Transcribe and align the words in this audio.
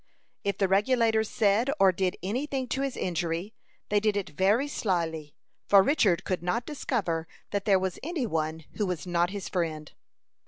If 0.43 0.57
the 0.57 0.67
Regulators 0.67 1.29
said 1.29 1.69
or 1.79 1.91
did 1.91 2.17
any 2.23 2.47
thing 2.47 2.67
to 2.69 2.81
his 2.81 2.97
injury, 2.97 3.53
they 3.89 3.99
did 3.99 4.17
it 4.17 4.31
very 4.31 4.67
slyly, 4.67 5.35
for 5.67 5.83
Richard 5.83 6.23
could 6.23 6.41
not 6.41 6.65
discover 6.65 7.27
that 7.51 7.65
there 7.65 7.77
was 7.77 7.99
any 8.01 8.25
one 8.25 8.61
who 8.77 8.87
was 8.87 9.05
not 9.05 9.29
his 9.29 9.47
friend. 9.47 9.91